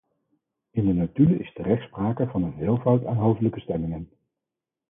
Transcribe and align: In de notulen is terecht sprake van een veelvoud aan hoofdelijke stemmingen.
In 0.71 0.85
de 0.85 0.93
notulen 0.93 1.39
is 1.41 1.53
terecht 1.53 1.87
sprake 1.87 2.27
van 2.27 2.43
een 2.43 2.55
veelvoud 2.57 3.05
aan 3.05 3.17
hoofdelijke 3.17 3.59
stemmingen. 3.59 4.09